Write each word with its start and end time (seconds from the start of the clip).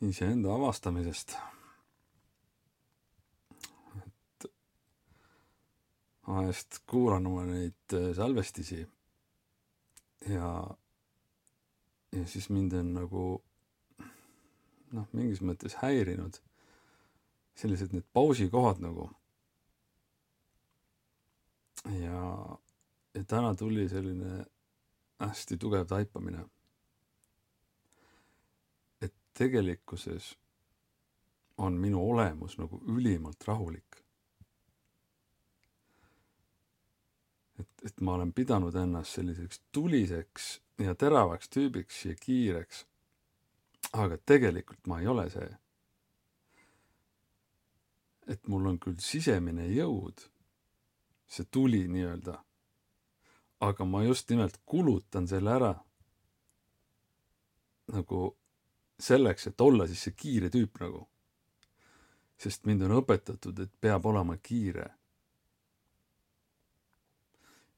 iseenda 0.00 0.54
avastamisest. 0.54 1.36
et 4.06 4.46
vahest 6.26 6.78
kuulan 6.86 7.26
oma 7.26 7.44
neid 7.48 7.94
äh, 7.94 8.10
salvestisi 8.16 8.86
ja, 10.28 10.50
ja 12.12 12.26
siis 12.26 12.50
mind 12.50 12.72
on 12.72 12.92
nagu 12.94 13.22
noh, 14.92 15.06
mingis 15.12 15.40
mõttes 15.40 15.78
häirinud 15.80 16.40
sellised 17.56 17.94
need 17.96 18.04
pausikohad 18.12 18.82
nagu. 18.84 19.08
ja, 22.02 22.20
ja 23.14 23.24
täna 23.24 23.54
tuli 23.54 23.88
selline 23.88 24.44
hästi 25.22 25.56
tugev 25.56 25.86
taipamine 25.88 26.44
tegelikkuses 29.36 30.32
on 31.58 31.72
minu 31.80 32.00
olemus 32.10 32.58
nagu 32.58 32.80
ülimalt 32.88 33.48
rahulik. 33.48 34.02
et, 37.58 37.68
et 37.84 38.00
ma 38.00 38.14
olen 38.14 38.32
pidanud 38.36 38.74
ennast 38.76 39.16
selliseks 39.16 39.62
tuliseks 39.72 40.48
ja 40.78 40.94
teravaks 40.94 41.48
tüübiks 41.48 42.04
ja 42.04 42.14
kiireks. 42.20 42.86
aga 43.92 44.18
tegelikult 44.26 44.86
ma 44.86 45.00
ei 45.00 45.06
ole 45.06 45.30
see. 45.30 45.48
et 48.26 48.48
mul 48.48 48.66
on 48.66 48.78
küll 48.82 48.98
sisemine 48.98 49.68
jõud, 49.70 50.24
see 51.30 51.46
tuli 51.50 51.84
nii-öelda, 51.88 52.34
aga 53.60 53.84
ma 53.84 54.02
just 54.02 54.30
nimelt 54.30 54.58
kulutan 54.66 55.28
selle 55.28 55.52
ära 55.52 55.74
nagu 57.92 58.36
selleks, 58.98 59.46
et 59.46 59.60
olla 59.60 59.86
siis 59.86 60.06
see 60.06 60.16
kiire 60.16 60.50
tüüp 60.52 60.80
nagu. 60.80 61.06
sest 62.36 62.66
mind 62.68 62.82
on 62.84 62.98
õpetatud, 62.98 63.56
et 63.64 63.70
peab 63.80 64.06
olema 64.06 64.36
kiire. 64.36 64.90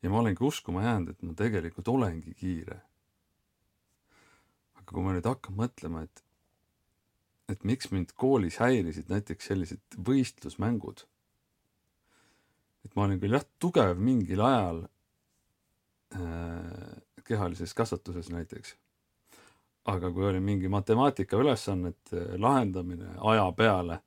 ja 0.02 0.10
ma 0.10 0.20
olengi 0.20 0.44
uskuma 0.44 0.82
jäänud, 0.82 1.10
et 1.10 1.22
ma 1.22 1.34
tegelikult 1.34 1.88
olengi 1.88 2.34
kiire. 2.34 2.80
aga 4.74 4.92
kui 4.92 5.02
ma 5.02 5.14
nüüd 5.14 5.26
hakkan 5.26 5.58
mõtlema, 5.58 6.04
et, 6.06 6.24
et 7.48 7.64
miks 7.64 7.90
mind 7.90 8.14
koolis 8.14 8.58
häirisid 8.62 9.10
näiteks 9.10 9.50
sellised 9.50 9.98
võistlusmängud. 10.10 11.06
et 12.84 12.94
ma 12.94 13.08
olin 13.08 13.20
küll 13.20 13.34
jah, 13.34 13.46
tugev 13.58 13.98
mingil 13.98 14.40
ajal 14.40 14.84
äh, 16.14 17.02
kehalises 17.24 17.74
kasvatuses 17.74 18.30
näiteks 18.30 18.76
aga 19.88 20.10
kui 20.12 20.26
oli 20.28 20.40
mingi 20.40 20.68
matemaatika 20.68 21.36
ülesannete 21.40 22.24
lahendamine 22.38 23.14
aja 23.30 23.46
peale, 23.56 24.00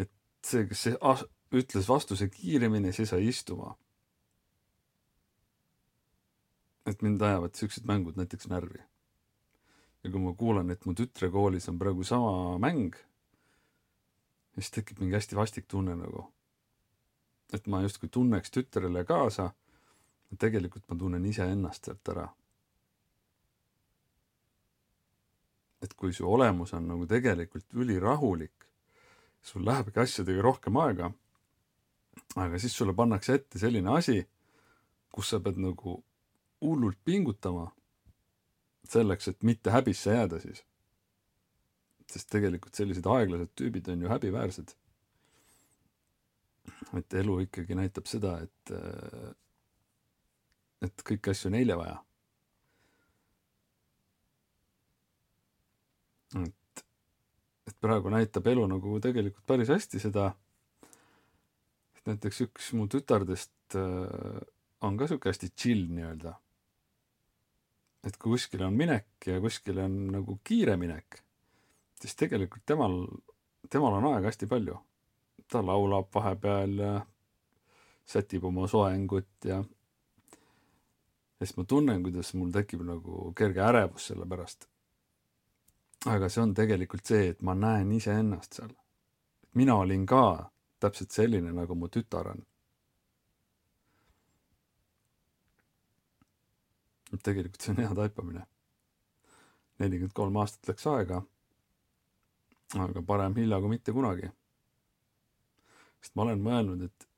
et 0.00 0.10
see, 0.44 0.64
kes 0.70 0.84
see 0.86 0.94
ütles 1.58 1.88
vastuse 1.88 2.30
kiiremini, 2.32 2.94
see 2.96 3.08
sai 3.08 3.28
istuma. 3.28 3.76
et 6.88 7.02
mind 7.04 7.20
ajavad 7.20 7.52
siuksed 7.52 7.84
mängud 7.84 8.16
näiteks 8.16 8.48
närvi. 8.48 8.80
ja 10.04 10.10
kui 10.10 10.20
ma 10.20 10.32
kuulan, 10.32 10.70
et 10.70 10.86
mu 10.86 10.94
tütre 10.96 11.28
koolis 11.30 11.68
on 11.68 11.78
praegu 11.78 12.04
sama 12.04 12.56
mäng, 12.58 12.96
siis 14.54 14.70
tekib 14.72 15.02
mingi 15.02 15.18
hästi 15.18 15.36
vastik 15.36 15.68
tunne 15.68 15.96
nagu. 15.96 16.24
et 17.52 17.66
ma 17.66 17.82
justkui 17.84 18.08
tunneks 18.08 18.50
tütrele 18.50 19.04
kaasa, 19.04 19.50
tegelikult 20.38 20.88
ma 20.88 20.96
tunnen 20.96 21.24
iseennast 21.26 21.84
sealt 21.84 22.16
ära 22.16 22.28
et 25.82 25.94
kui 25.94 26.12
su 26.14 26.26
olemus 26.26 26.72
on 26.74 26.88
nagu 26.90 27.06
tegelikult 27.06 27.74
ülirahulik, 27.74 28.66
sul 29.42 29.64
lähebki 29.66 30.02
asjadega 30.02 30.42
rohkem 30.42 30.78
aega, 30.82 31.10
aga 32.36 32.58
siis 32.58 32.74
sulle 32.76 32.94
pannakse 32.94 33.38
ette 33.38 33.60
selline 33.62 33.92
asi, 33.94 34.18
kus 35.14 35.30
sa 35.32 35.40
pead 35.42 35.60
nagu 35.62 35.98
hullult 36.64 36.98
pingutama 37.04 37.68
selleks, 38.88 39.30
et 39.30 39.46
mitte 39.46 39.70
häbisse 39.70 40.16
jääda 40.16 40.40
siis. 40.42 40.64
sest 42.08 42.30
tegelikult 42.32 42.74
sellised 42.74 43.04
aeglased 43.04 43.50
tüübid 43.52 43.88
on 43.92 44.02
ju 44.02 44.08
häbiväärsed. 44.08 44.74
et 46.98 47.14
elu 47.14 47.40
ikkagi 47.44 47.74
näitab 47.74 48.06
seda, 48.06 48.38
et, 48.42 48.72
et 50.82 51.04
kõiki 51.10 51.30
asju 51.30 51.50
on 51.52 51.58
eile 51.60 51.76
vaja 51.76 51.98
et, 56.36 56.84
et 57.68 57.76
praegu 57.80 58.12
näitab 58.12 58.46
elu 58.50 58.66
nagu 58.68 58.98
tegelikult 59.04 59.46
päris 59.48 59.70
hästi 59.72 60.00
seda, 60.02 60.30
et 61.96 62.10
näiteks 62.10 62.42
üks 62.48 62.72
mu 62.76 62.88
tütardest 62.90 63.78
äh, 63.78 64.42
on 64.84 64.98
ka 64.98 65.08
sihuke 65.08 65.32
hästi 65.32 65.52
chill 65.56 65.88
nii-öelda. 65.92 66.34
et 68.06 68.16
kui 68.16 68.36
kuskile 68.36 68.64
on 68.64 68.76
minek 68.78 69.26
ja 69.26 69.40
kuskile 69.42 69.84
on 69.84 69.96
nagu 70.12 70.38
kiire 70.44 70.76
minek, 70.80 71.22
siis 72.00 72.14
tegelikult 72.16 72.64
temal, 72.66 73.00
temal 73.70 73.98
on 73.98 74.12
aega 74.12 74.30
hästi 74.30 74.46
palju. 74.46 74.78
ta 75.48 75.64
laulab 75.64 76.12
vahepeal 76.14 76.78
ja 76.78 76.94
sätib 78.08 78.44
oma 78.44 78.68
soengut 78.68 79.44
ja 79.44 79.62
ja 81.38 81.46
siis 81.46 81.56
ma 81.56 81.64
tunnen, 81.64 82.02
kuidas 82.02 82.34
mul 82.34 82.50
tekib 82.52 82.82
nagu 82.86 83.32
kerge 83.36 83.62
ärevus 83.62 84.10
selle 84.10 84.26
pärast 84.26 84.66
aga 86.06 86.28
see 86.28 86.42
on 86.42 86.54
tegelikult 86.54 87.06
see, 87.10 87.32
et 87.32 87.40
ma 87.42 87.54
näen 87.58 87.90
iseennast 87.92 88.60
seal. 88.60 88.70
mina 89.54 89.74
olin 89.74 90.06
ka 90.06 90.50
täpselt 90.80 91.10
selline, 91.10 91.52
nagu 91.52 91.74
mu 91.74 91.88
tütar 91.88 92.30
on. 92.30 92.44
tegelikult 97.24 97.60
see 97.60 97.72
on 97.72 97.82
hea 97.82 97.94
taipamine. 97.94 98.46
nelikümmend 99.78 100.14
kolm 100.14 100.36
aastat 100.36 100.68
läks 100.68 100.86
aega. 100.86 101.22
aga 102.78 103.02
parem 103.02 103.34
hilja 103.34 103.60
kui 103.60 103.74
mitte 103.74 103.92
kunagi. 103.92 104.30
sest 106.00 106.14
ma 106.14 106.22
olen 106.22 106.42
mõelnud, 106.42 106.84
et, 106.84 107.08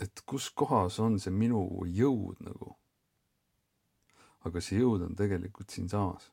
et 0.00 0.22
kus 0.26 0.50
kohas 0.50 0.98
on 0.98 1.20
see 1.20 1.30
minu 1.30 1.62
jõud 1.86 2.42
nagu. 2.42 2.74
aga 4.42 4.60
see 4.60 4.82
jõud 4.82 5.06
on 5.06 5.14
tegelikult 5.14 5.70
siinsamas 5.70 6.32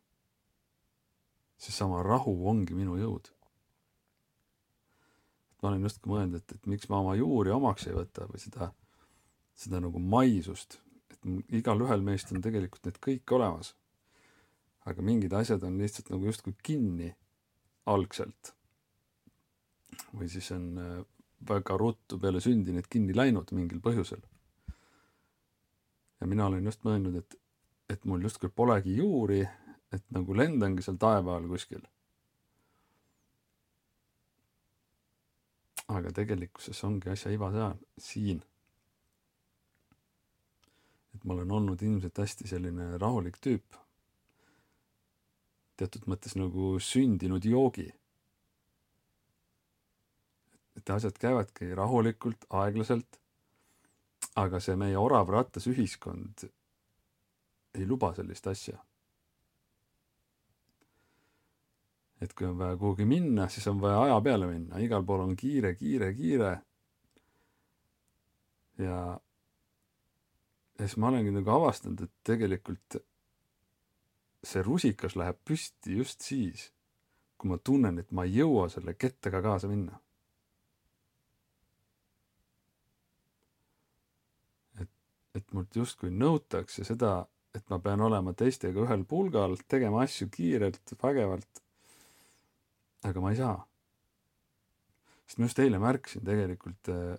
seesama 1.57 2.03
rahu 2.03 2.33
ongi 2.49 2.75
minu 2.77 2.97
jõud. 2.99 3.29
ma 5.61 5.69
olen 5.69 5.85
justkui 5.87 6.11
mõelnud, 6.11 6.41
et, 6.41 6.55
et 6.57 6.65
miks 6.67 6.89
ma 6.91 6.99
oma 6.99 7.13
juuri 7.15 7.53
omaks 7.55 7.87
ei 7.87 7.93
võta 7.95 8.25
või 8.27 8.41
seda, 8.41 8.73
seda 9.55 9.79
nagu 9.79 9.99
maisust, 9.99 10.81
et 11.13 11.29
igalühel 11.61 12.03
meist 12.03 12.33
on 12.35 12.43
tegelikult 12.43 12.83
need 12.85 12.99
kõik 12.99 13.35
olemas. 13.37 13.75
aga 14.85 15.01
mingid 15.01 15.33
asjad 15.33 15.63
on 15.63 15.77
lihtsalt 15.79 16.09
nagu 16.11 16.25
justkui 16.25 16.55
kinni 16.63 17.13
algselt. 17.85 18.53
või 20.13 20.27
siis 20.29 20.51
on 20.51 20.67
äh, 20.77 20.99
väga 21.49 21.77
ruttu 21.77 22.19
peale 22.19 22.41
sündi 22.41 22.73
need 22.73 22.87
kinni 22.89 23.15
läinud 23.15 23.51
mingil 23.55 23.79
põhjusel. 23.83 24.21
ja 26.19 26.27
mina 26.27 26.45
olen 26.47 26.65
just 26.65 26.83
mõelnud, 26.83 27.17
et, 27.19 27.35
et 27.89 28.05
mul 28.05 28.23
justkui 28.23 28.49
polegi 28.49 28.97
juuri 28.97 29.43
et 29.93 30.05
nagu 30.15 30.35
lendangi 30.37 30.83
seal 30.85 30.97
taeva 31.01 31.37
all 31.37 31.49
kuskil. 31.51 31.83
aga 35.93 36.09
tegelikkuses 36.15 36.79
ongi 36.87 37.11
asja 37.11 37.31
iva 37.35 37.51
seal, 37.53 37.79
siin. 38.01 38.39
et 41.13 41.25
ma 41.25 41.35
olen 41.35 41.51
olnud 41.57 41.81
ilmselt 41.85 42.21
hästi 42.23 42.47
selline 42.49 42.87
rahulik 43.01 43.37
tüüp. 43.45 43.77
teatud 45.77 46.07
mõttes 46.09 46.37
nagu 46.39 46.77
sündinud 46.91 47.45
joogi. 47.45 47.89
et 50.77 50.89
asjad 50.89 51.19
käivadki 51.25 51.69
rahulikult, 51.81 52.47
aeglaselt. 52.49 53.19
aga 54.35 54.59
see 54.59 54.75
meie 54.79 54.97
orav 54.97 55.29
rattas 55.29 55.69
ühiskond 55.69 56.47
ei 57.73 57.85
luba 57.85 58.13
sellist 58.17 58.47
asja 58.47 58.79
et 62.21 62.33
kui 62.33 62.47
on 62.47 62.57
vaja 62.57 62.77
kuhugi 62.77 63.05
minna, 63.05 63.47
siis 63.49 63.67
on 63.67 63.81
vaja 63.81 64.01
aja 64.07 64.19
peale 64.21 64.47
minna, 64.47 64.79
igal 64.79 65.03
pool 65.05 65.25
on 65.25 65.35
kiire, 65.35 65.73
kiire, 65.75 66.13
kiire. 66.13 66.53
ja, 68.77 68.99
ja 70.79 70.87
siis 70.87 70.97
ma 70.97 71.09
olengi 71.11 71.33
nagu 71.33 71.55
avastanud, 71.55 72.05
et 72.05 72.13
tegelikult 72.23 73.01
see 74.43 74.63
rusikas 74.63 75.15
läheb 75.19 75.39
püsti 75.47 75.97
just 75.99 76.23
siis, 76.25 76.69
kui 77.37 77.51
ma 77.51 77.57
tunnen, 77.57 77.99
et 77.99 78.11
ma 78.11 78.25
ei 78.27 78.39
jõua 78.41 78.69
selle 78.71 78.95
kettaga 78.99 79.41
kaasa 79.43 79.71
minna. 79.71 79.99
et, 84.81 84.89
et 85.39 85.53
mult 85.55 85.75
justkui 85.75 86.11
nõutakse 86.11 86.83
seda, 86.87 87.21
et 87.55 87.69
ma 87.69 87.79
pean 87.79 88.01
olema 88.01 88.33
teistega 88.33 88.83
ühel 88.83 89.05
pulgal, 89.05 89.55
tegema 89.69 90.03
asju 90.03 90.27
kiirelt, 90.33 90.95
vägevalt. 91.01 91.62
Aga 93.03 93.21
ma 93.23 93.31
ei 93.33 93.39
saa. 93.39 93.57
sest 95.27 95.39
ma 95.39 95.47
just 95.47 95.59
eile 95.63 95.79
märkasin 95.79 96.25
tegelikult 96.27 96.91
äh, 96.91 97.15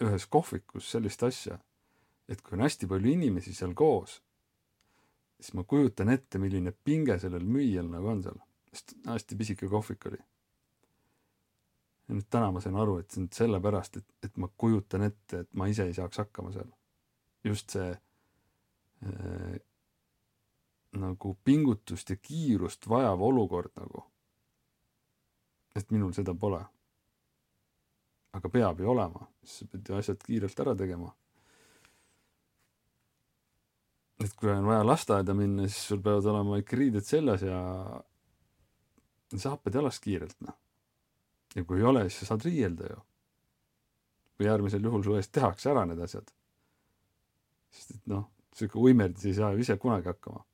ühes 0.00 0.26
kohvikus 0.26 0.90
sellist 0.94 1.22
asja, 1.22 1.58
et 2.28 2.40
kui 2.42 2.56
on 2.56 2.64
hästi 2.64 2.88
palju 2.88 3.12
inimesi 3.12 3.52
seal 3.54 3.74
koos, 3.76 4.20
siis 5.40 5.54
ma 5.58 5.64
kujutan 5.64 6.12
ette, 6.12 6.40
milline 6.40 6.72
pinge 6.72 7.18
sellel 7.20 7.44
müüjal 7.44 7.90
nagu 7.92 8.12
on 8.14 8.24
seal, 8.24 8.40
sest 8.72 8.96
hästi 9.06 9.40
pisike 9.40 9.68
kohvik 9.68 10.08
oli 10.10 10.20
ja 12.10 12.16
nüüd 12.18 12.26
täna 12.26 12.50
ma 12.50 12.60
sain 12.62 12.74
aru, 12.74 12.98
et 12.98 13.12
see 13.12 13.22
on 13.22 13.28
sellepärast, 13.34 14.00
et, 14.00 14.06
et 14.26 14.38
ma 14.42 14.48
kujutan 14.58 15.06
ette, 15.06 15.44
et 15.44 15.50
ma 15.54 15.68
ise 15.70 15.86
ei 15.86 15.94
saaks 15.94 16.18
hakkama 16.24 16.50
seal. 16.56 16.70
just 17.44 17.70
see 17.72 17.92
äh, 19.06 19.60
nagu 21.00 21.36
pingutust 21.44 22.10
ja 22.10 22.16
kiirust 22.16 22.88
vajav 22.90 23.22
olukord 23.22 23.70
nagu. 23.78 24.02
Et 25.76 25.90
minul 25.90 26.12
seda 26.16 26.34
pole. 26.34 26.60
aga 28.32 28.48
peab 28.48 28.80
ju 28.80 28.90
olema, 28.90 29.26
siis 29.42 29.58
sa 29.58 29.66
pead 29.66 29.88
ju 29.88 29.96
asjad 29.98 30.22
kiirelt 30.22 30.60
ära 30.60 30.74
tegema. 30.76 31.12
et 34.20 34.34
kui 34.36 34.50
on 34.52 34.66
vaja 34.66 34.84
lasteaeda 34.84 35.34
minna, 35.34 35.68
siis 35.68 35.86
sul 35.88 36.02
peavad 36.04 36.26
olema 36.26 36.58
ikka 36.60 36.76
riided 36.76 37.04
seljas 37.04 37.42
ja 37.42 37.60
sa 39.36 39.54
happad 39.54 39.74
jalas 39.74 40.00
kiirelt, 40.00 40.36
noh 40.40 40.58
ja 41.54 41.64
kui 41.64 41.80
ei 41.80 41.86
ole, 41.86 42.04
siis 42.08 42.22
sa 42.22 42.32
saad 42.32 42.44
riielda 42.46 42.90
ju. 42.90 43.00
või 44.40 44.48
äärmisel 44.48 44.84
juhul 44.84 45.02
su 45.04 45.16
eest 45.18 45.32
tehakse 45.36 45.70
ära 45.70 45.84
need 45.84 46.00
asjad. 46.00 46.30
sest 47.70 47.90
et 47.96 48.06
noh, 48.10 48.30
sihuke 48.56 48.78
uimerdis 48.78 49.26
ei 49.26 49.34
saa 49.34 49.52
ju 49.52 49.62
ise 49.62 49.76
kunagi 49.78 50.08
hakkama. 50.10 50.44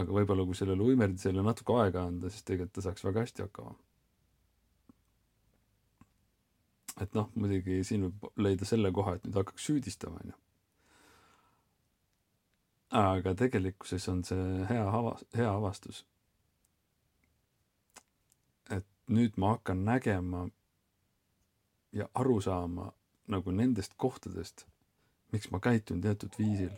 Aga 0.00 0.14
võib-olla 0.18 0.44
kui 0.48 0.56
sellele 0.56 0.84
uimerdisele 0.92 1.44
natuke 1.44 1.74
aega 1.80 2.06
anda, 2.08 2.30
siis 2.32 2.46
tegelikult 2.48 2.76
ta 2.78 2.86
saaks 2.86 3.04
väga 3.04 3.26
hästi 3.26 3.46
hakkama. 3.46 3.74
et 7.00 7.14
noh, 7.16 7.30
muidugi 7.34 7.80
siin 7.88 8.04
võib 8.06 8.40
leida 8.44 8.68
selle 8.68 8.92
koha, 8.94 9.16
et 9.16 9.26
nüüd 9.26 9.36
hakkaks 9.40 9.64
süüdistama, 9.66 10.20
onju. 10.22 10.38
aga 13.02 13.34
tegelikkuses 13.34 14.08
on 14.12 14.24
see 14.28 14.64
hea 14.68 14.84
avas-, 15.00 15.24
hea 15.36 15.50
avastus 15.50 16.04
nüüd 19.12 19.36
ma 19.36 19.54
hakkan 19.56 19.84
nägema 19.84 20.46
ja 21.92 22.08
aru 22.14 22.40
saama 22.40 22.92
nagu 23.28 23.50
nendest 23.50 23.94
kohtadest, 23.96 24.66
miks 25.32 25.50
ma 25.50 25.60
käitun 25.60 26.00
teatud 26.00 26.34
viisil. 26.38 26.72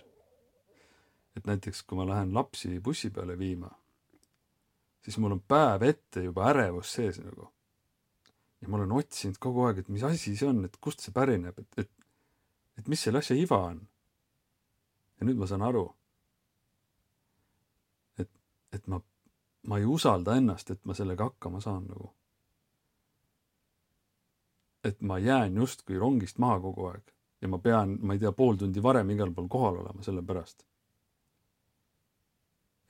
Et 1.36 1.46
näiteks, 1.46 1.82
kui 1.82 1.98
ma 1.98 2.06
lähen 2.08 2.34
lapsi 2.34 2.80
bussi 2.80 3.10
peale 3.10 3.38
viima, 3.38 3.70
siis 5.02 5.18
mul 5.18 5.36
on 5.36 5.42
päev 5.48 5.82
ette 5.82 6.22
juba 6.24 6.48
ärevus 6.52 6.92
sees 6.94 7.18
nagu. 7.22 7.50
ja 8.60 8.68
ma 8.68 8.76
olen 8.76 8.92
otsinud 8.92 9.36
kogu 9.38 9.66
aeg, 9.66 9.82
et 9.82 9.88
mis 9.88 10.02
asi 10.02 10.36
see 10.36 10.48
on, 10.48 10.64
et 10.64 10.76
kust 10.80 11.00
see 11.04 11.12
pärineb, 11.12 11.58
et, 11.58 11.78
et, 11.84 11.90
et 12.78 12.88
mis 12.88 13.00
selle 13.00 13.18
asja 13.18 13.36
iva 13.36 13.60
on. 13.70 13.82
ja 15.20 15.26
nüüd 15.26 15.40
ma 15.40 15.46
saan 15.50 15.62
aru, 15.62 15.88
et, 18.18 18.30
et 18.72 18.86
ma 18.86 19.02
ma 19.64 19.78
ei 19.78 19.84
usalda 19.84 20.36
ennast, 20.36 20.70
et 20.70 20.84
ma 20.84 20.94
sellega 20.94 21.30
hakkama 21.30 21.60
saan 21.60 21.86
nagu. 21.88 22.12
et 24.84 25.00
ma 25.00 25.16
jään 25.18 25.54
justkui 25.56 25.98
rongist 25.98 26.38
maha 26.38 26.58
kogu 26.60 26.86
aeg 26.86 27.12
ja 27.40 27.48
ma 27.48 27.58
pean, 27.58 27.94
ma 28.02 28.12
ei 28.12 28.18
tea, 28.20 28.32
pool 28.32 28.58
tundi 28.60 28.82
varem 28.82 29.10
igal 29.10 29.30
pool 29.32 29.46
kohal 29.48 29.78
olema 29.80 30.02
selle 30.04 30.22
pärast. 30.22 30.66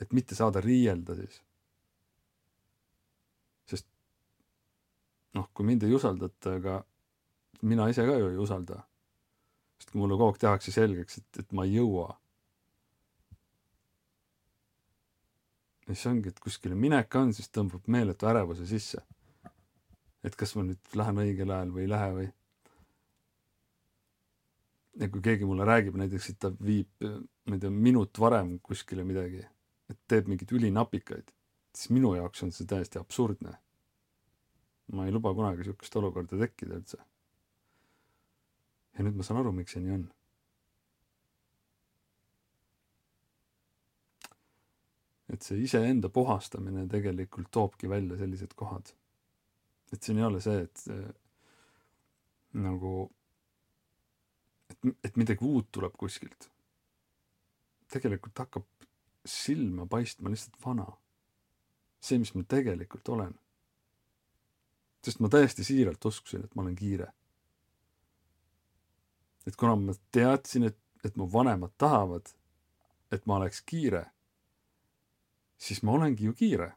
Et 0.05 0.13
mitte 0.17 0.37
saada 0.39 0.63
riielda 0.65 1.17
siis. 1.19 1.41
sest 3.71 3.89
noh, 5.35 5.49
kui 5.55 5.67
mind 5.67 5.87
ei 5.87 5.95
usaldata, 5.97 6.59
ega 6.61 6.81
mina 7.65 7.89
ise 7.91 8.05
ka 8.07 8.19
ju 8.21 8.29
ei 8.33 8.41
usalda. 8.41 8.83
sest 9.79 9.91
kui 9.91 10.03
mulle 10.03 10.19
kogu 10.21 10.35
aeg 10.35 10.45
tehakse 10.45 10.75
selgeks, 10.75 11.19
et, 11.23 11.41
et 11.45 11.57
ma 11.57 11.65
ei 11.65 11.79
jõua 11.79 12.13
ja 15.85 15.95
siis 15.95 16.07
ongi, 16.09 16.31
et 16.33 16.41
kuskile 16.41 16.77
minek 16.79 17.13
on, 17.21 17.33
siis 17.37 17.51
tõmbab 17.53 17.89
meeletu 17.93 18.29
ärevuse 18.31 18.67
sisse. 18.69 19.03
et 20.25 20.37
kas 20.41 20.55
ma 20.57 20.63
nüüd 20.65 20.97
lähen 20.97 21.21
õigel 21.21 21.51
ajal 21.53 21.73
või 21.75 21.83
ei 21.85 21.91
lähe 21.93 22.13
või. 22.19 22.29
ja 25.03 25.09
kui 25.13 25.25
keegi 25.27 25.49
mulle 25.49 25.67
räägib 25.69 25.99
näiteks, 26.01 26.31
et 26.31 26.39
ta 26.41 26.53
viib, 26.71 26.89
ma 27.01 27.57
ei 27.57 27.61
tea, 27.61 27.71
minut 27.71 28.21
varem 28.21 28.59
kuskile 28.65 29.05
midagi, 29.05 29.45
et 29.91 29.99
teeb 30.09 30.29
mingeid 30.31 30.53
ülinapikaid, 30.57 31.33
siis 31.75 31.93
minu 31.93 32.15
jaoks 32.17 32.43
on 32.47 32.53
see 32.55 32.67
täiesti 32.67 33.01
absurdne. 33.01 33.59
ma 34.93 35.07
ei 35.07 35.13
luba 35.13 35.33
kunagi 35.35 35.63
niisugust 35.63 35.97
olukorda 35.97 36.39
tekkida 36.39 36.77
üldse. 36.81 36.99
ja 38.95 39.05
nüüd 39.05 39.17
ma 39.17 39.27
saan 39.27 39.41
aru, 39.41 39.53
miks 39.53 39.77
see 39.77 39.85
nii 39.85 39.97
on 39.97 40.05
et 45.35 45.43
see 45.43 45.61
iseenda 45.65 46.11
puhastamine 46.13 46.87
tegelikult 46.91 47.51
toobki 47.55 47.91
välja 47.91 48.19
sellised 48.21 48.55
kohad. 48.57 48.93
et 49.93 50.03
siin 50.03 50.19
ei 50.19 50.25
ole 50.27 50.41
see, 50.43 50.65
et 50.67 50.81
see, 50.87 51.03
nagu, 52.65 52.95
et, 54.71 54.89
et 55.07 55.17
midagi 55.21 55.47
uut 55.47 55.71
tuleb 55.73 55.97
kuskilt. 55.99 56.51
tegelikult 57.95 58.45
hakkab 58.45 58.67
silma 59.25 59.87
paistma 59.87 60.31
lihtsalt 60.31 60.57
vana. 60.67 60.87
see, 62.01 62.19
mis 62.19 62.35
ma 62.35 62.43
tegelikult 62.49 63.09
olen. 63.09 63.35
sest 65.05 65.21
ma 65.21 65.29
täiesti 65.29 65.65
siiralt 65.65 66.05
uskusin, 66.05 66.45
et 66.45 66.55
ma 66.55 66.63
olen 66.63 66.77
kiire. 66.77 67.13
et 69.47 69.57
kuna 69.57 69.77
ma 69.77 69.93
teadsin, 70.13 70.65
et, 70.65 70.79
et 71.05 71.17
mu 71.17 71.29
vanemad 71.33 71.73
tahavad, 71.79 72.29
et 73.13 73.27
ma 73.27 73.37
oleks 73.37 73.63
kiire 73.63 74.07
siis 75.59 75.83
ma 75.83 75.93
olengi 75.93 76.25
ju 76.25 76.33
kiire. 76.33 76.73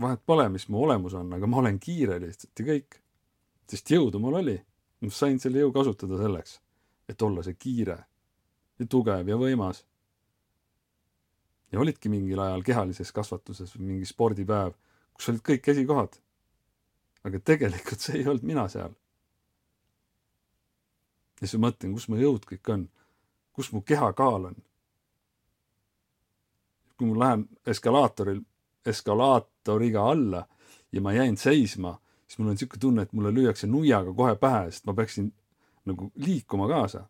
vahet 0.00 0.20
pole, 0.26 0.48
mis 0.48 0.68
mu 0.68 0.82
olemus 0.82 1.14
on, 1.14 1.32
aga 1.32 1.46
ma 1.46 1.56
olen 1.56 1.78
kiire 1.80 2.18
lihtsalt 2.20 2.60
ja 2.60 2.66
kõik. 2.66 3.00
sest 3.70 3.90
jõudu 3.90 4.18
mul 4.18 4.40
oli. 4.42 4.58
ma 5.00 5.10
sain 5.10 5.38
selle 5.40 5.62
jõu 5.62 5.72
kasutada 5.72 6.18
selleks, 6.18 6.60
et 7.08 7.22
olla 7.22 7.42
see 7.42 7.54
kiire 7.54 7.98
ja 8.78 8.86
tugev 8.86 9.28
ja 9.28 9.36
võimas. 9.36 9.84
Ja 11.74 11.80
olidki 11.82 12.10
mingil 12.12 12.40
ajal 12.40 12.62
kehalises 12.66 13.10
kasvatuses 13.12 13.74
või 13.76 13.94
mingi 13.94 14.06
spordipäev, 14.08 14.76
kus 15.14 15.32
olid 15.32 15.42
kõik 15.50 15.72
esikohad. 15.74 16.20
aga 17.24 17.40
tegelikult 17.40 18.00
see 18.04 18.18
ei 18.20 18.28
olnud 18.28 18.46
mina 18.46 18.68
seal. 18.68 18.92
ja 21.40 21.46
siis 21.46 21.58
ma 21.58 21.68
mõtlen, 21.68 21.96
kus 21.96 22.08
mu 22.08 22.20
jõud 22.20 22.46
kõik 22.46 22.72
on, 22.72 22.86
kus 23.52 23.72
mu 23.72 23.82
kehakaal 23.82 24.52
on 24.52 24.62
kui 26.96 27.08
ma 27.10 27.18
lähen 27.18 27.48
eskalaatoril, 27.66 28.40
eskalaatoriga 28.86 30.10
alla 30.10 30.46
ja 30.92 31.00
ma 31.00 31.12
jäin 31.12 31.36
seisma, 31.36 31.98
siis 32.26 32.38
mul 32.38 32.48
on 32.48 32.54
niisugune 32.54 32.80
tunne, 32.80 33.02
et 33.02 33.12
mulle 33.12 33.32
lüüakse 33.34 33.66
nuiaga 33.66 34.14
kohe 34.14 34.36
pähe, 34.36 34.70
sest 34.70 34.86
ma 34.86 34.94
peaksin 34.94 35.32
nagu 35.84 36.12
liikuma 36.14 36.68
kaasa. 36.68 37.08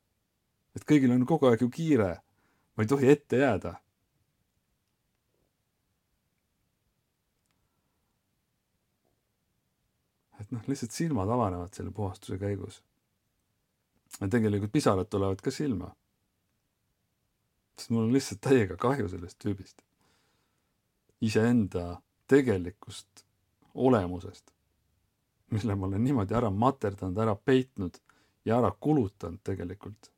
et 0.74 0.82
kõigil 0.82 1.12
on 1.14 1.26
kogu 1.26 1.46
aeg 1.46 1.60
ju 1.60 1.68
kiire. 1.70 2.16
ma 2.76 2.82
ei 2.82 2.86
tohi 2.86 3.10
ette 3.10 3.36
jääda. 3.36 3.74
Et 10.44 10.54
noh, 10.54 10.64
lihtsalt 10.68 10.92
silmad 10.92 11.30
avanevad 11.30 11.72
selle 11.74 11.90
puhastuse 11.90 12.38
käigus. 12.38 12.82
ja 14.20 14.28
tegelikult 14.28 14.72
pisarad 14.72 15.08
tulevad 15.10 15.40
ka 15.42 15.50
silma 15.50 15.90
sest 17.76 17.90
mul 17.90 18.06
on 18.06 18.14
lihtsalt 18.14 18.42
täiega 18.44 18.76
kahju 18.80 19.08
sellest 19.10 19.38
tüübist. 19.42 19.82
iseenda 21.24 22.02
tegelikust 22.28 23.24
olemusest, 23.74 24.50
mille 25.50 25.74
ma 25.74 25.86
olen 25.86 26.04
niimoodi 26.04 26.34
ära 26.36 26.50
materdanud, 26.50 27.18
ära 27.18 27.34
peitnud 27.34 27.96
ja 28.44 28.58
ära 28.58 28.70
kulutanud 28.70 29.40
tegelikult. 29.42 30.10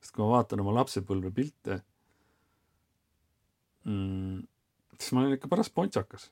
sest 0.00 0.14
kui 0.14 0.24
ma 0.24 0.36
vaatan 0.36 0.62
oma 0.64 0.74
lapsepõlve 0.80 1.32
pilte 1.34 1.80
mm,, 3.84 4.40
siis 4.98 5.12
ma 5.12 5.24
olin 5.24 5.36
ikka 5.36 5.48
paras 5.52 5.70
pontsakas. 5.70 6.30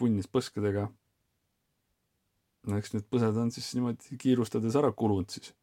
Punnis 0.00 0.28
põskedega. 0.32 0.88
no 2.68 2.76
eks 2.80 2.92
need 2.96 3.06
põsed 3.12 3.38
on 3.40 3.54
siis 3.54 3.70
niimoodi 3.76 4.18
kiirustades 4.20 4.76
ära 4.76 4.92
kulunud 4.92 5.30
siis, 5.32 5.54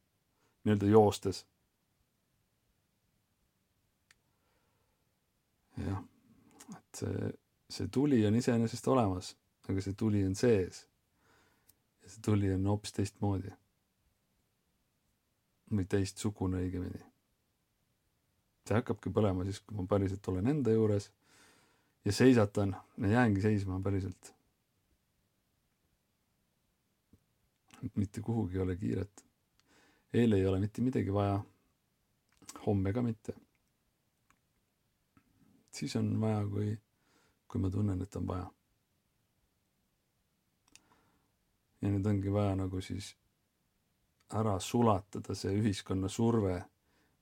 nii-öelda 0.65 0.89
joostes 0.93 1.43
jah, 5.85 6.01
et 6.73 7.01
see, 7.01 7.31
see 7.69 7.89
tuli 7.93 8.23
on 8.27 8.37
iseenesest 8.39 8.87
olemas, 8.91 9.33
aga 9.67 9.83
see 9.83 9.97
tuli 9.97 10.23
on 10.25 10.35
sees. 10.35 10.85
ja 12.01 12.09
see 12.13 12.23
tuli 12.25 12.51
on 12.53 12.65
hoopis 12.71 12.95
teistmoodi. 12.97 13.53
või 15.71 15.85
teistsugune 15.91 16.63
õigemini. 16.63 17.03
see 18.67 18.79
hakkabki 18.79 19.11
põlema 19.13 19.45
siis, 19.47 19.59
kui 19.61 19.77
ma 19.77 19.87
päriselt 19.87 20.27
olen 20.27 20.47
enda 20.47 20.71
juures 20.71 21.11
ja 22.07 22.13
seisatan 22.13 22.75
ja 22.97 23.07
jäängi 23.07 23.41
seisma 23.41 23.79
päriselt. 23.83 24.35
mitte 27.95 28.21
kuhugi 28.21 28.55
ei 28.55 28.61
ole 28.61 28.75
kiiret. 28.75 29.25
eile 30.13 30.35
ei 30.35 30.45
ole 30.45 30.59
mitte 30.59 30.81
midagi 30.81 31.13
vaja. 31.13 31.43
homme 32.65 32.93
ka 32.93 33.01
mitte. 33.01 33.33
siis 35.71 35.95
on 35.95 36.21
vaja, 36.21 36.47
kui, 36.47 36.79
kui 37.47 37.61
ma 37.61 37.69
tunnen, 37.69 38.01
et 38.01 38.15
on 38.15 38.27
vaja. 38.27 38.51
ja 41.81 41.89
nüüd 41.89 42.07
ongi 42.07 42.33
vaja 42.33 42.55
nagu 42.55 42.81
siis 42.81 43.15
ära 44.31 44.59
sulatada 44.59 45.35
see 45.35 45.59
ühiskonna 45.59 46.07
surve, 46.07 46.61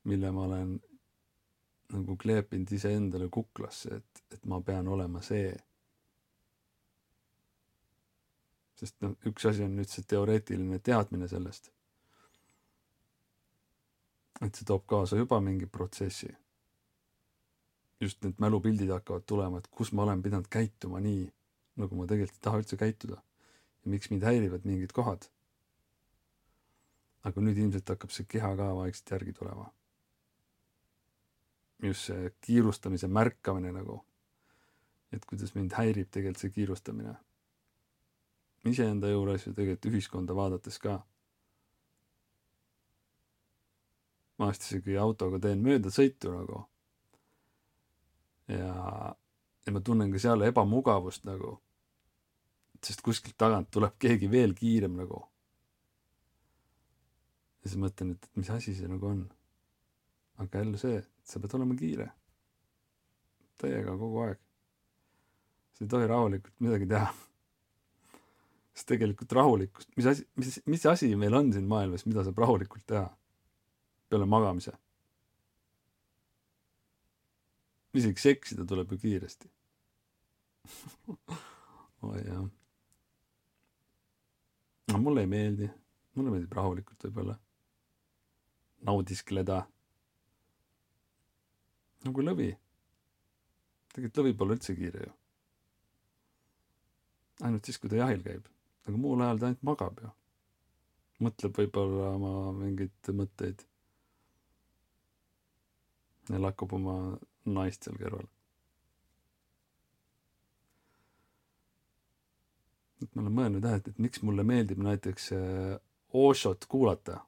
mille 0.04 0.32
ma 0.32 0.46
olen 0.46 0.80
nagu 1.94 2.18
kleepinud 2.18 2.72
iseendale 2.72 3.30
kuklasse, 3.30 4.00
et, 4.00 4.24
et 4.34 4.46
ma 4.50 4.62
pean 4.62 4.88
olema 4.88 5.22
see. 5.26 5.54
sest 8.76 8.98
noh, 9.00 9.14
üks 9.30 9.46
asi 9.48 9.64
on 9.64 9.78
nüüd 9.78 9.88
see 9.88 10.04
teoreetiline 10.04 10.82
teadmine 10.84 11.30
sellest. 11.32 11.70
et 14.44 14.58
see 14.58 14.68
toob 14.68 14.84
kaasa 14.90 15.20
juba 15.22 15.40
mingi 15.42 15.70
protsessi. 15.78 16.32
just 18.02 18.24
need 18.24 18.42
mälupildid 18.42 18.92
hakkavad 18.92 19.24
tulema, 19.26 19.62
et 19.62 19.70
kus 19.72 19.94
ma 19.94 20.04
olen 20.04 20.24
pidanud 20.26 20.50
käituma 20.52 21.00
nii, 21.00 21.24
nagu 21.80 21.96
ma 21.96 22.10
tegelikult 22.10 22.42
ei 22.42 22.46
taha 22.50 22.60
üldse 22.64 22.82
käituda. 22.82 23.22
ja 23.86 23.94
miks 23.94 24.10
mind 24.10 24.26
häirivad 24.28 24.66
mingid 24.66 24.92
kohad. 24.92 25.30
aga 27.24 27.42
nüüd 27.42 27.58
ilmselt 27.62 27.90
hakkab 27.90 28.12
see 28.12 28.26
keha 28.30 28.56
ka 28.58 28.74
vaikselt 28.82 29.18
järgi 29.18 29.34
tulema 29.38 29.70
just 31.84 32.08
see 32.10 32.32
kiirustamise 32.42 33.08
märkamine 33.08 33.72
nagu. 33.72 34.04
et 35.14 35.26
kuidas 35.26 35.54
mind 35.56 35.72
häirib 35.72 36.10
tegelikult 36.12 36.42
see 36.42 36.50
kiirustamine. 36.52 37.16
iseenda 38.66 39.10
juures 39.10 39.46
ja 39.48 39.54
tegelikult 39.54 39.92
ühiskonda 39.92 40.36
vaadates 40.36 40.80
ka. 40.80 41.00
vahest 44.40 44.62
isegi 44.68 44.98
autoga 44.98 45.40
teen 45.40 45.64
möödasõitu 45.64 46.32
nagu. 46.32 46.66
ja, 48.48 49.16
ja 49.66 49.72
ma 49.72 49.82
tunnen 49.82 50.12
ka 50.12 50.20
seal 50.20 50.42
ebamugavust 50.42 51.24
nagu. 51.26 51.60
sest 52.84 53.02
kuskilt 53.02 53.38
tagant 53.38 53.72
tuleb 53.72 53.98
keegi 54.00 54.32
veel 54.32 54.54
kiirem 54.54 54.96
nagu. 54.96 55.26
ja 57.64 57.70
siis 57.70 57.82
mõtlen, 57.82 58.16
et 58.16 58.32
mis 58.36 58.50
asi 58.50 58.76
see 58.76 58.88
nagu 58.88 59.08
on. 59.12 59.28
aga 60.38 60.64
jälle 60.64 60.78
see 60.78 61.04
sa 61.26 61.42
pead 61.42 61.56
olema 61.58 61.76
kiire. 61.80 62.10
täiega 63.58 63.96
kogu 63.98 64.22
aeg. 64.26 64.40
sa 65.74 65.86
ei 65.86 65.90
tohi 65.90 66.08
rahulikult 66.08 66.60
midagi 66.60 66.88
teha. 66.92 67.12
sest 68.76 68.88
tegelikult 68.92 69.32
rahulikkust, 69.32 69.92
mis 69.98 70.10
asi, 70.12 70.28
mis, 70.36 70.60
mis 70.66 70.86
asi 70.86 71.16
meil 71.16 71.34
on 71.34 71.54
siin 71.54 71.68
maailmas, 71.68 72.06
mida 72.06 72.24
saab 72.24 72.38
rahulikult 72.46 72.86
teha? 72.88 73.08
peale 74.10 74.26
magamise. 74.30 74.76
isegi 77.96 78.22
seksida 78.22 78.66
tuleb 78.68 78.92
ju 78.92 78.98
kiiresti 79.00 79.50
oi 82.10 82.22
jah. 82.26 82.44
no 84.92 85.00
mulle 85.00 85.24
ei 85.24 85.30
meeldi, 85.32 85.70
mulle 86.16 86.34
meeldib 86.34 86.58
rahulikult 86.60 87.08
võib-olla 87.08 87.38
naudiskleda 88.86 89.64
nagu 92.06 92.26
lõvi. 92.26 92.52
tegelikult 93.94 94.22
lõvi 94.22 94.36
pole 94.38 94.58
üldse 94.58 94.76
kiire 94.78 95.06
ju. 95.08 95.14
ainult 97.48 97.66
siis, 97.66 97.80
kui 97.82 97.92
ta 97.92 98.02
jahil 98.02 98.22
käib, 98.26 98.46
aga 98.86 98.98
muul 98.98 99.24
ajal 99.26 99.42
ta 99.42 99.50
ainult 99.50 99.66
magab 99.70 100.04
ju. 100.04 100.12
mõtleb 101.26 101.58
võib-olla 101.62 102.12
oma 102.20 102.36
mingeid 102.60 103.12
mõtteid. 103.22 103.66
ja 106.30 106.42
lakkub 106.42 106.78
oma 106.78 106.96
naist 107.46 107.86
seal 107.86 107.98
kõrval. 108.02 108.30
et 113.04 113.12
ma 113.14 113.26
olen 113.26 113.36
mõelnud 113.38 113.66
jah, 113.66 113.78
et, 113.80 113.88
et 113.92 114.02
miks 114.02 114.22
mulle 114.26 114.46
meeldib 114.48 114.80
näiteks 114.82 115.32
äh, 115.36 115.76
Oshot 116.16 116.66
kuulata. 116.72 117.20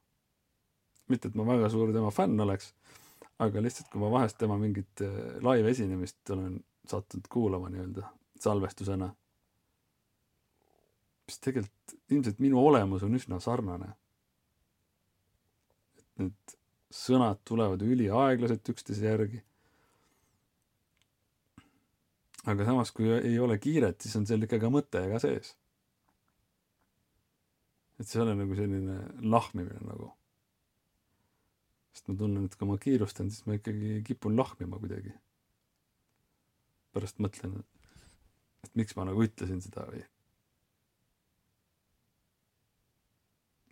mitte, 1.08 1.28
et 1.28 1.34
ma 1.36 1.44
väga 1.44 1.68
suur 1.72 1.92
tema 1.92 2.10
fänn 2.12 2.40
oleks 2.40 2.72
aga 3.38 3.62
lihtsalt, 3.62 3.88
kui 3.92 4.02
ma 4.02 4.10
vahest 4.12 4.38
tema 4.40 4.58
mingit 4.58 5.02
äh, 5.04 5.38
live 5.44 5.70
esinemist 5.70 6.30
olen 6.34 6.58
sattunud 6.88 7.28
kuulama 7.30 7.70
nii-öelda 7.70 8.06
salvestusena, 8.40 9.08
siis 11.28 11.42
tegelikult 11.44 11.96
ilmselt 12.14 12.38
minu 12.42 12.62
olemus 12.66 13.04
on 13.06 13.14
üsna 13.18 13.40
sarnane. 13.42 13.92
et 15.98 16.22
need 16.22 16.56
sõnad 16.94 17.42
tulevad 17.44 17.82
üliaeglaselt 17.84 18.72
üksteise 18.74 19.06
järgi. 19.06 19.42
aga 22.48 22.64
samas, 22.64 22.92
kui 22.96 23.10
ei 23.12 23.38
ole 23.38 23.58
kiiret, 23.60 24.00
siis 24.00 24.16
on 24.16 24.26
seal 24.26 24.46
ikka 24.46 24.58
ka 24.62 24.70
mõte 24.72 25.04
ka 25.12 25.22
sees. 25.22 25.54
et 28.00 28.06
see 28.06 28.18
ei 28.18 28.26
ole 28.26 28.38
nagu 28.38 28.56
selline 28.56 29.02
lahmimine 29.22 29.84
nagu 29.84 30.14
sest 31.98 32.12
ma 32.12 32.14
tunnen, 32.14 32.44
et 32.46 32.54
kui 32.54 32.68
ma 32.68 32.76
kiirustan, 32.78 33.30
siis 33.32 33.46
ma 33.48 33.56
ikkagi 33.58 33.98
kipun 34.06 34.36
lahmima 34.38 34.78
kuidagi. 34.78 35.10
pärast 36.94 37.18
mõtlen, 37.22 37.58
et 38.64 38.70
miks 38.78 38.96
ma 38.96 39.04
nagu 39.06 39.22
ütlesin 39.22 39.60
seda 39.62 39.84
või. 39.90 40.04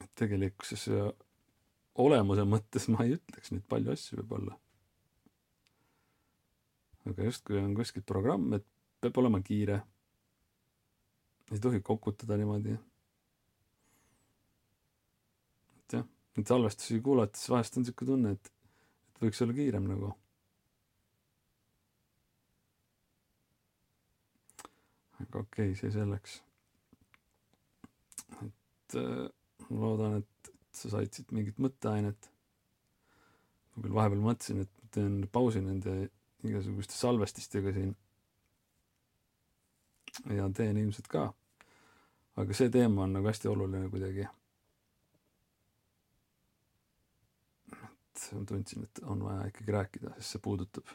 et 0.03 0.11
tegelikkuses 0.19 0.89
olemuse 2.03 2.45
mõttes 2.45 2.89
ma 2.93 3.07
ei 3.07 3.17
ütleks 3.17 3.55
neid 3.55 3.65
palju 3.71 3.95
asju 3.95 4.19
võib-olla. 4.21 4.59
aga 7.07 7.31
justkui 7.31 7.63
on 7.63 7.79
kuskil 7.79 8.03
programm, 8.03 8.53
et 8.59 8.67
peab 9.01 9.23
olema 9.23 9.41
kiire. 9.41 9.83
ei 11.53 11.63
tohi 11.63 11.81
kokutada 11.81 12.37
niimoodi 12.37 12.75
neid 16.37 16.51
salvestusi 16.51 17.01
kuulates 17.05 17.49
vahest 17.49 17.79
on 17.81 17.87
siuke 17.89 18.07
tunne, 18.09 18.35
et, 18.37 18.51
et 19.15 19.23
võiks 19.25 19.43
olla 19.45 19.57
kiirem 19.57 19.89
nagu. 19.89 20.13
aga 25.17 25.41
okei 25.41 25.71
okay,, 25.71 25.79
see 25.81 25.91
selleks. 25.95 26.41
et 28.45 28.97
äh, 29.01 29.23
loodan, 29.71 30.21
et, 30.21 30.53
sa 30.77 30.93
said 30.93 31.13
siit 31.17 31.33
mingit 31.33 31.57
mõtteainet. 31.63 32.31
ma 33.75 33.85
küll 33.85 33.97
vahepeal 33.97 34.25
mõtlesin, 34.29 34.61
et 34.67 34.91
teen 34.93 35.23
pausi 35.33 35.65
nende 35.65 36.11
igasuguste 36.45 36.93
salvestistega 36.99 37.73
siin. 37.73 37.97
ja 40.37 40.51
teen 40.53 40.85
ilmselt 40.85 41.09
ka. 41.09 41.31
aga 42.37 42.61
see 42.61 42.69
teema 42.69 43.09
on 43.09 43.17
nagu 43.17 43.33
hästi 43.33 43.49
oluline 43.49 43.89
kuidagi 43.89 44.29
et 48.17 48.47
tundsin, 48.49 48.85
et 48.85 49.03
on 49.05 49.25
vaja 49.25 49.47
ikkagi 49.51 49.73
rääkida, 49.73 50.15
sest 50.17 50.37
see 50.37 50.43
puudutab, 50.43 50.89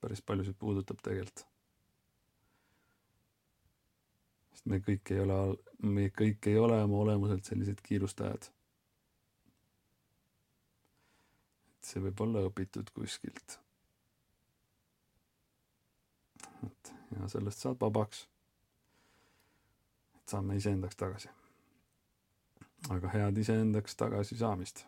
päris 0.00 0.22
paljusid 0.22 0.56
puudutab 0.58 1.02
tegelikult. 1.02 1.46
sest 4.54 4.66
me 4.70 4.78
kõik 4.78 5.10
ei 5.10 5.20
ole, 5.20 5.38
me 5.82 6.08
kõik 6.20 6.46
ei 6.50 6.58
ole 6.58 6.78
oma 6.82 7.00
olemuselt 7.02 7.44
sellised 7.44 7.82
kiirustajad. 7.82 8.50
et 11.74 11.90
see 11.90 12.02
võib 12.06 12.20
olla 12.26 12.46
õpitud 12.48 12.94
kuskilt. 12.94 13.58
et 16.66 16.94
ja 17.18 17.28
sellest 17.28 17.66
saad 17.66 17.80
vabaks. 17.80 18.28
et 20.14 20.28
saame 20.28 20.56
iseendaks 20.56 20.96
tagasi. 20.96 21.28
aga 22.90 23.08
head 23.08 23.38
iseendaks 23.38 23.96
tagasi 23.96 24.36
saamist 24.36 24.86